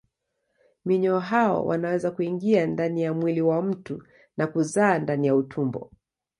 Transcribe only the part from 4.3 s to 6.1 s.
na kuzaa ndani ya utumbo.